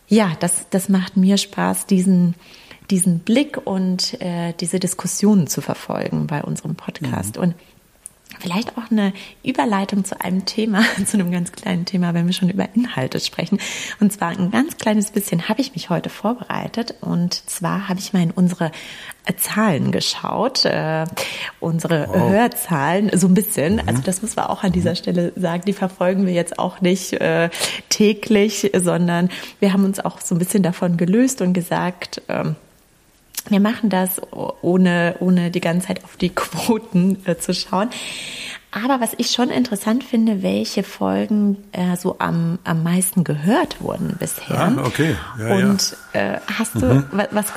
[0.07, 2.35] ja, das, das macht mir Spaß, diesen
[2.91, 7.37] diesen Blick und äh, diese Diskussionen zu verfolgen bei unserem Podcast.
[7.37, 7.41] Mhm.
[7.41, 7.55] Und
[8.45, 9.11] Vielleicht auch eine
[9.43, 13.57] Überleitung zu einem Thema, zu einem ganz kleinen Thema, wenn wir schon über Inhalte sprechen.
[13.99, 16.93] Und zwar ein ganz kleines bisschen habe ich mich heute vorbereitet.
[17.01, 18.71] Und zwar habe ich mal in unsere
[19.25, 21.05] äh, Zahlen geschaut, äh,
[21.59, 22.29] unsere wow.
[22.29, 23.77] Hörzahlen, so ein bisschen.
[23.77, 23.81] Mhm.
[23.87, 25.63] Also das muss man auch an dieser Stelle sagen.
[25.65, 27.49] Die verfolgen wir jetzt auch nicht äh,
[27.89, 29.29] täglich, sondern
[29.59, 32.55] wir haben uns auch so ein bisschen davon gelöst und gesagt, ähm,
[33.49, 34.21] wir machen das
[34.61, 37.89] ohne, ohne die ganze Zeit auf die Quoten äh, zu schauen.
[38.71, 44.17] Aber was ich schon interessant finde, welche Folgen äh, so am, am meisten gehört wurden
[44.19, 44.59] bisher.
[44.59, 45.15] Ah, okay.
[45.39, 46.33] Ja, Und ja.
[46.33, 47.05] Äh, hast du, mhm.
[47.31, 47.53] was,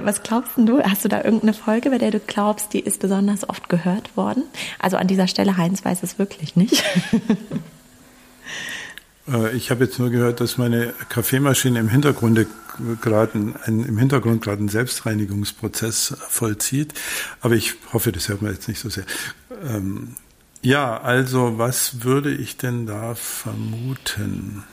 [0.00, 3.46] was glaubst du, hast du da irgendeine Folge, bei der du glaubst, die ist besonders
[3.46, 4.44] oft gehört worden?
[4.78, 6.82] Also an dieser Stelle, Heinz weiß es wirklich nicht.
[9.28, 12.46] Äh, ich habe jetzt nur gehört, dass meine Kaffeemaschine im Hintergrund
[13.00, 13.32] gerade
[13.64, 16.94] ein, im Hintergrund gerade einen Selbstreinigungsprozess vollzieht.
[17.40, 19.04] Aber ich hoffe, das hört man jetzt nicht so sehr.
[19.64, 20.16] Ähm,
[20.62, 24.64] ja, also was würde ich denn da vermuten?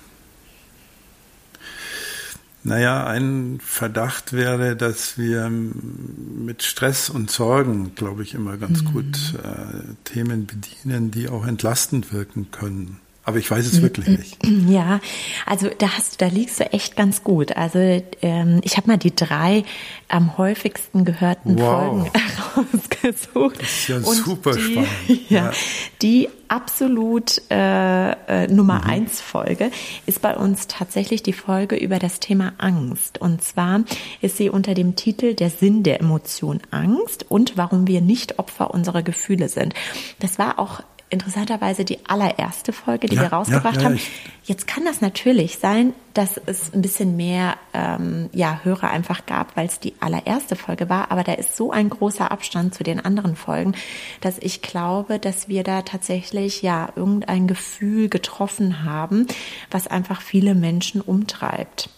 [2.63, 8.93] Naja, ein Verdacht wäre, dass wir mit Stress und Sorgen, glaube ich, immer ganz mhm.
[8.93, 12.99] gut äh, Themen bedienen, die auch entlastend wirken können.
[13.31, 14.37] Aber ich weiß es wirklich nicht.
[14.67, 14.99] Ja,
[15.45, 17.55] also da hast, da liegst du echt ganz gut.
[17.55, 17.79] Also
[18.21, 19.63] ähm, ich habe mal die drei
[20.09, 22.09] am häufigsten gehörten wow.
[22.09, 22.11] Folgen
[22.73, 23.61] rausgesucht.
[23.61, 24.89] Das ist ja und super die, spannend.
[25.29, 25.51] Ja, ja,
[26.01, 28.89] die absolut äh, äh, Nummer mhm.
[28.89, 29.71] eins Folge
[30.05, 33.21] ist bei uns tatsächlich die Folge über das Thema Angst.
[33.21, 33.85] Und zwar
[34.19, 38.73] ist sie unter dem Titel Der Sinn der Emotion Angst und warum wir nicht Opfer
[38.73, 39.73] unserer Gefühle sind.
[40.19, 40.81] Das war auch
[41.11, 43.99] interessanterweise die allererste Folge, die ja, wir rausgebracht ja, ja, haben.
[44.43, 49.55] Jetzt kann das natürlich sein, dass es ein bisschen mehr ähm, ja, Hörer einfach gab,
[49.55, 51.11] weil es die allererste Folge war.
[51.11, 53.75] Aber da ist so ein großer Abstand zu den anderen Folgen,
[54.21, 59.27] dass ich glaube, dass wir da tatsächlich ja irgendein Gefühl getroffen haben,
[59.69, 61.89] was einfach viele Menschen umtreibt.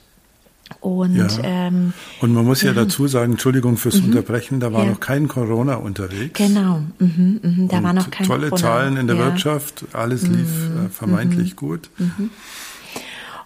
[0.80, 1.28] Und, ja.
[1.44, 4.06] ähm, und man muss ja, ja dazu sagen, Entschuldigung fürs mhm.
[4.06, 4.92] Unterbrechen, da war ja.
[4.92, 6.38] noch kein Corona unterwegs.
[6.38, 7.68] Genau, mhm, mhm.
[7.68, 8.62] da und war noch kein tolle Corona.
[8.62, 10.86] Zahlen in der Wirtschaft, alles lief mhm.
[10.86, 11.56] äh, vermeintlich mhm.
[11.56, 11.90] gut.
[11.98, 12.30] Mhm.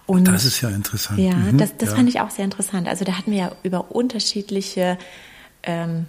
[0.05, 1.19] Und das ist ja interessant.
[1.19, 2.87] Ja, das, das fand ich auch sehr interessant.
[2.87, 4.97] Also da hatten wir ja über unterschiedliche
[5.63, 6.05] ähm,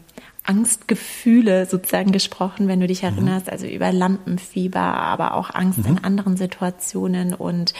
[0.48, 3.08] Angstgefühle sozusagen gesprochen, wenn du dich mhm.
[3.10, 5.86] erinnerst, also über Lampenfieber, aber auch Angst mhm.
[5.86, 7.74] in anderen Situationen und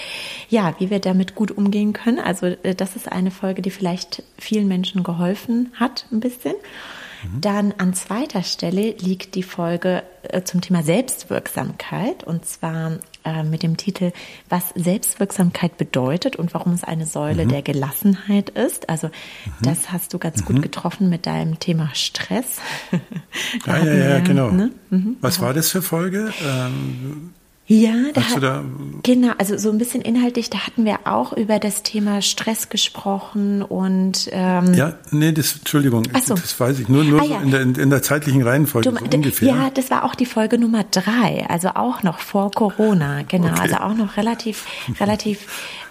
[0.50, 2.18] ja, wie wir damit gut umgehen können.
[2.18, 6.54] Also äh, das ist eine Folge, die vielleicht vielen Menschen geholfen hat, ein bisschen.
[7.22, 7.40] Mhm.
[7.40, 12.98] Dann an zweiter Stelle liegt die Folge äh, zum Thema Selbstwirksamkeit und zwar
[13.29, 14.12] äh, mit dem Titel
[14.49, 17.51] Was Selbstwirksamkeit bedeutet und warum es eine Säule mhm.
[17.51, 18.88] der Gelassenheit ist.
[18.88, 19.53] Also mhm.
[19.62, 20.62] das hast du ganz gut mhm.
[20.62, 22.59] getroffen mit deinem Thema Stress.
[23.67, 24.51] ja, ja, ja, wir, genau.
[24.51, 24.71] Ne?
[24.91, 25.17] Mhm.
[25.21, 26.33] Was war das für Folge?
[26.43, 27.35] Ähm,
[27.70, 28.64] ja, da, hat, da
[29.02, 33.61] genau, also so ein bisschen inhaltlich, da hatten wir auch über das Thema Stress gesprochen
[33.61, 36.35] und ähm, Ja, nee, das Entschuldigung, so.
[36.35, 37.40] das weiß ich, nur, nur ah, ja.
[37.42, 39.48] in, der, in der zeitlichen Reihenfolge du, so ungefähr.
[39.48, 43.61] Ja, das war auch die Folge Nummer drei, also auch noch vor Corona, genau, okay.
[43.61, 44.64] also auch noch relativ,
[44.98, 45.46] relativ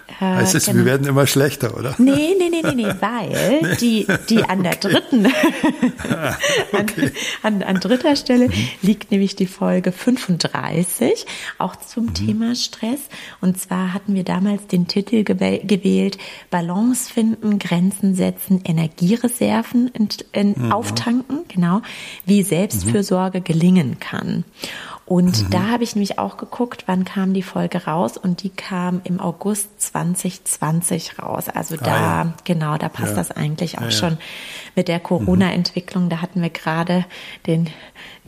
[0.08, 0.78] äh, heißt es, genau.
[0.78, 1.94] wir werden immer schlechter, oder?
[1.98, 3.76] Nee, nee, nee, nee, nee, weil nee.
[3.76, 5.26] die, die an der dritten,
[6.10, 6.36] ah,
[6.72, 7.12] okay.
[7.42, 8.68] an, an, an, dritter Stelle mhm.
[8.82, 11.26] liegt nämlich die Folge 35,
[11.58, 12.14] auch zum mhm.
[12.14, 13.00] Thema Stress.
[13.40, 16.18] Und zwar hatten wir damals den Titel gewählt,
[16.50, 20.72] Balance finden, Grenzen setzen, Energiereserven in, in, mhm.
[20.72, 21.82] auftanken, genau,
[22.24, 24.44] wie Selbstfürsorge gelingen kann.
[25.08, 25.50] Und mhm.
[25.50, 29.20] da habe ich nämlich auch geguckt, wann kam die Folge raus und die kam im
[29.20, 31.48] August 2020 raus.
[31.48, 32.34] Also da, ah, ja.
[32.44, 33.16] genau, da passt ja.
[33.16, 34.18] das eigentlich auch ja, schon
[34.76, 36.10] mit der Corona-Entwicklung.
[36.10, 37.06] Da hatten wir gerade
[37.46, 37.70] den,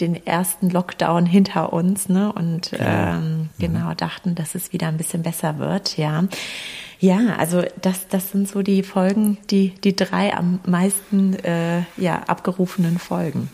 [0.01, 2.33] den ersten Lockdown hinter uns, ne?
[2.33, 3.49] Und ähm, mhm.
[3.59, 6.25] genau dachten, dass es wieder ein bisschen besser wird, ja.
[6.99, 12.23] Ja, also das, das sind so die Folgen, die, die drei am meisten äh, ja,
[12.27, 13.51] abgerufenen Folgen.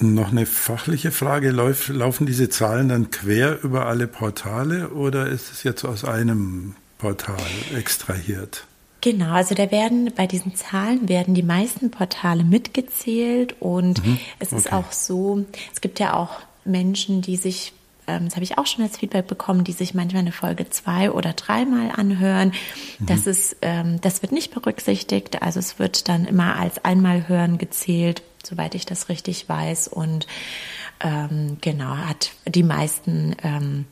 [0.00, 1.50] Noch eine fachliche Frage.
[1.50, 6.74] Lauf, laufen diese Zahlen dann quer über alle Portale oder ist es jetzt aus einem
[6.98, 7.36] Portal
[7.76, 8.66] extrahiert?
[9.02, 14.52] Genau, also da werden bei diesen Zahlen werden die meisten Portale mitgezählt und mhm, es
[14.52, 17.72] ist auch so, es gibt ja auch Menschen, die sich
[18.06, 21.10] ähm, das habe ich auch schon als Feedback bekommen, die sich manchmal eine Folge zwei
[21.10, 22.52] oder dreimal anhören.
[22.98, 23.06] Mhm.
[23.06, 25.42] Das ist, ähm, das wird nicht berücksichtigt.
[25.42, 29.88] Also es wird dann immer als einmal hören gezählt soweit ich das richtig weiß.
[29.88, 30.26] Und
[31.00, 33.86] ähm, genau, hat die meisten ähm,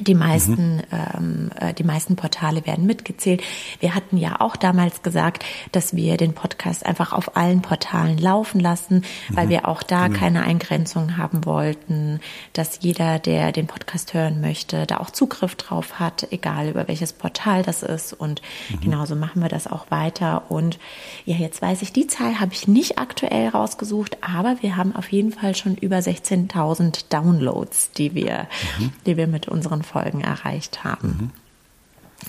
[0.00, 0.82] die meisten, mhm.
[0.90, 3.42] ähm, äh, die meisten Portale werden mitgezählt.
[3.80, 8.58] Wir hatten ja auch damals gesagt, dass wir den Podcast einfach auf allen Portalen laufen
[8.58, 9.36] lassen, mhm.
[9.36, 10.18] weil wir auch da genau.
[10.18, 12.20] keine Eingrenzung haben wollten,
[12.54, 17.12] dass jeder, der den Podcast hören möchte, da auch Zugriff drauf hat, egal über welches
[17.12, 18.14] Portal das ist.
[18.14, 18.80] Und mhm.
[18.80, 20.50] genauso machen wir das auch weiter.
[20.50, 20.78] Und
[21.26, 25.12] ja, jetzt weiß ich, die Zahl habe ich nicht aktuell rausgesucht, aber wir haben auf
[25.12, 28.46] jeden Fall schon über 16.000 Downloads, die wir,
[28.78, 28.92] mhm.
[29.04, 31.08] die wir mit unseren Folgen erreicht haben.
[31.08, 31.30] Mhm.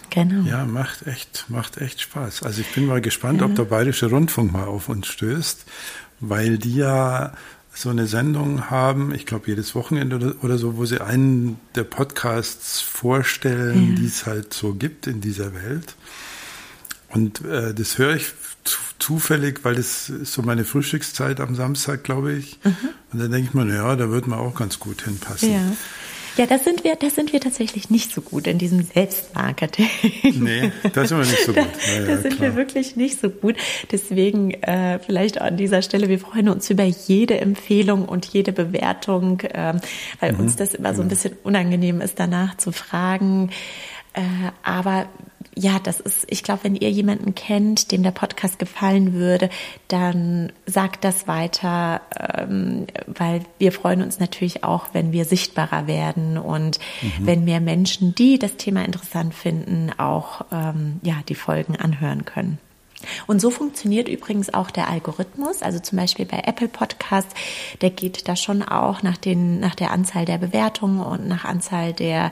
[0.09, 0.47] Genau.
[0.47, 2.43] Ja, macht echt, macht echt Spaß.
[2.43, 3.45] Also ich bin mal gespannt, ja.
[3.45, 5.65] ob der Bayerische Rundfunk mal auf uns stößt,
[6.19, 7.33] weil die ja
[7.75, 12.81] so eine Sendung haben, ich glaube jedes Wochenende oder, so, wo sie einen der Podcasts
[12.81, 13.95] vorstellen, ja.
[13.95, 15.95] die es halt so gibt in dieser Welt.
[17.09, 18.31] Und äh, das höre ich
[18.99, 22.59] zufällig, weil das ist so meine Frühstückszeit am Samstag, glaube ich.
[22.63, 22.75] Mhm.
[23.11, 25.51] Und dann denke ich mir, ja, da wird man auch ganz gut hinpassen.
[25.51, 25.71] Ja.
[26.37, 29.87] Ja, das sind wir, das sind wir tatsächlich nicht so gut in diesem Selbstmarketing.
[30.39, 31.63] Nee, das sind wir nicht so gut.
[31.63, 32.49] Ja, da, ja, sind klar.
[32.49, 33.55] wir wirklich nicht so gut.
[33.91, 39.41] Deswegen äh, vielleicht an dieser Stelle, wir freuen uns über jede Empfehlung und jede Bewertung,
[39.41, 39.75] äh,
[40.19, 43.51] weil mhm, uns das immer so ein bisschen unangenehm ist, danach zu fragen.
[44.13, 44.21] Äh,
[44.63, 45.07] aber
[45.55, 49.49] ja, das ist, ich glaube, wenn ihr jemanden kennt, dem der Podcast gefallen würde,
[49.87, 52.01] dann sagt das weiter,
[52.37, 57.25] ähm, weil wir freuen uns natürlich auch, wenn wir sichtbarer werden und mhm.
[57.27, 62.57] wenn mehr Menschen, die das Thema interessant finden, auch ähm, ja die Folgen anhören können.
[63.27, 65.61] Und so funktioniert übrigens auch der Algorithmus.
[65.61, 67.33] Also zum Beispiel bei Apple Podcasts,
[67.81, 71.93] der geht da schon auch nach, den, nach der Anzahl der Bewertungen und nach Anzahl
[71.93, 72.31] der,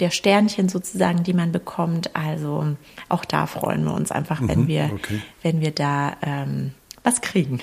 [0.00, 2.14] der Sternchen sozusagen, die man bekommt.
[2.14, 2.76] Also
[3.08, 5.22] auch da freuen wir uns einfach, wenn mhm, wir, okay.
[5.42, 7.60] wenn wir da ähm, was kriegen.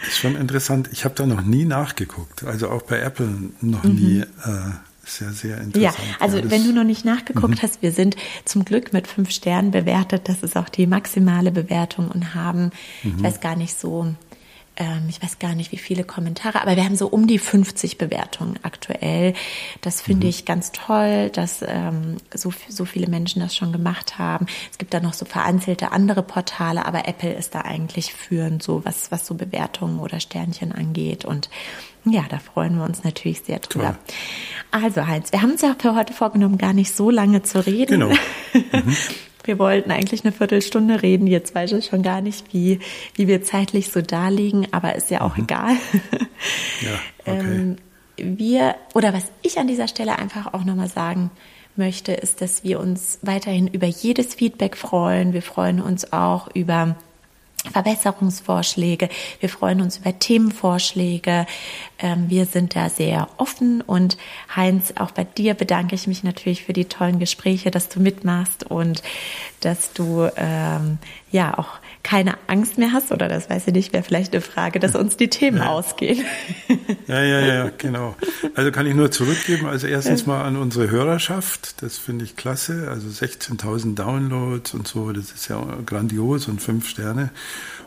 [0.00, 0.88] Das ist schon interessant.
[0.92, 2.44] Ich habe da noch nie nachgeguckt.
[2.44, 3.94] Also auch bei Apple noch mhm.
[3.94, 4.20] nie.
[4.20, 4.72] Äh,
[5.10, 5.98] sehr, sehr interessant.
[5.98, 7.62] Ja, also ja, wenn du noch nicht nachgeguckt mhm.
[7.62, 10.28] hast, wir sind zum Glück mit fünf Sternen bewertet.
[10.28, 12.70] Das ist auch die maximale Bewertung und haben,
[13.02, 13.14] mhm.
[13.16, 14.14] ich weiß gar nicht so,
[14.76, 17.98] ähm, ich weiß gar nicht, wie viele Kommentare, aber wir haben so um die 50
[17.98, 19.34] Bewertungen aktuell.
[19.82, 20.30] Das finde mhm.
[20.30, 24.46] ich ganz toll, dass ähm, so, so viele Menschen das schon gemacht haben.
[24.70, 28.84] Es gibt da noch so vereinzelte andere Portale, aber Apple ist da eigentlich führend, so
[28.84, 31.24] was, was so Bewertungen oder Sternchen angeht.
[31.24, 31.50] Und
[32.04, 33.96] ja, da freuen wir uns natürlich sehr drüber.
[34.06, 34.82] Toll.
[34.82, 38.00] Also Heinz, wir haben uns ja für heute vorgenommen, gar nicht so lange zu reden.
[38.00, 38.14] Genau.
[38.72, 38.96] Mhm.
[39.44, 41.26] Wir wollten eigentlich eine Viertelstunde reden.
[41.26, 42.80] Jetzt weiß ich schon gar nicht, wie,
[43.14, 45.44] wie wir zeitlich so da liegen, aber ist ja auch mhm.
[45.44, 45.76] egal.
[46.82, 46.98] Ja,
[47.32, 47.38] okay.
[47.38, 47.76] ähm,
[48.16, 51.30] wir, oder was ich an dieser Stelle einfach auch nochmal sagen
[51.76, 55.32] möchte, ist, dass wir uns weiterhin über jedes Feedback freuen.
[55.32, 56.96] Wir freuen uns auch über
[57.72, 59.08] Verbesserungsvorschläge.
[59.38, 61.46] Wir freuen uns über Themenvorschläge.
[61.98, 64.16] Ähm, wir sind da sehr offen und
[64.54, 68.64] Heinz, auch bei dir bedanke ich mich natürlich für die tollen Gespräche, dass du mitmachst
[68.64, 69.02] und
[69.60, 70.98] dass du ähm,
[71.30, 71.78] ja auch
[72.10, 75.16] keine Angst mehr hast oder das weiß ich nicht, wäre vielleicht eine Frage, dass uns
[75.16, 75.68] die Themen ja.
[75.68, 76.24] ausgehen.
[77.06, 78.16] Ja, ja, ja, genau.
[78.54, 79.66] Also kann ich nur zurückgeben.
[79.66, 81.82] Also erstens mal an unsere Hörerschaft.
[81.82, 82.88] Das finde ich klasse.
[82.88, 85.12] Also 16.000 Downloads und so.
[85.12, 87.30] Das ist ja grandios und fünf Sterne.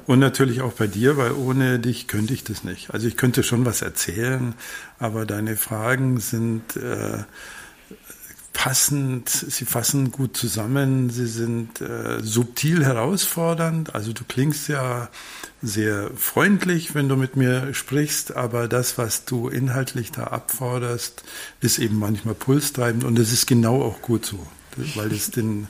[0.05, 2.93] Und natürlich auch bei dir, weil ohne dich könnte ich das nicht.
[2.93, 4.53] Also ich könnte schon was erzählen,
[4.99, 7.23] aber deine Fragen sind äh,
[8.54, 13.94] passend, sie fassen gut zusammen, sie sind äh, subtil herausfordernd.
[13.96, 15.10] Also du klingst ja
[15.62, 21.24] sehr freundlich, wenn du mit mir sprichst, aber das, was du inhaltlich da abforderst,
[21.62, 24.46] ist eben manchmal pulstreibend und es ist genau auch gut so,
[24.96, 25.68] weil es den,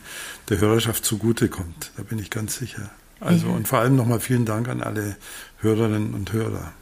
[0.50, 1.92] der Hörerschaft zugute kommt.
[1.98, 2.92] Da bin ich ganz sicher.
[3.20, 3.54] Also ja.
[3.54, 5.16] und vor allem nochmal vielen Dank an alle
[5.60, 6.74] Hörerinnen und Hörer.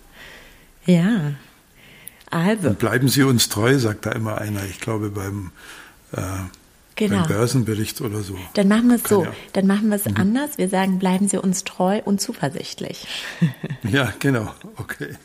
[0.86, 1.34] Ja.
[2.32, 2.70] Also.
[2.70, 4.64] Und bleiben Sie uns treu, sagt da immer einer.
[4.66, 5.52] Ich glaube, beim,
[6.14, 6.22] äh,
[6.96, 7.26] genau.
[7.28, 8.38] Börsenbericht oder so.
[8.54, 9.24] Dann machen wir es so.
[9.24, 9.34] Ja.
[9.54, 10.18] Dann machen wir es mhm.
[10.18, 10.58] anders.
[10.58, 13.08] Wir sagen, bleiben Sie uns treu und zuversichtlich.
[13.84, 14.54] ja, genau.
[14.78, 15.16] Okay.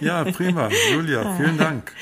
[0.00, 0.68] Ja, prima.
[0.92, 1.92] Julia, vielen Dank.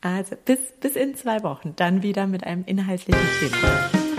[0.00, 1.74] Also bis, bis in zwei Wochen.
[1.76, 4.09] Dann wieder mit einem inhaltlichen Thema.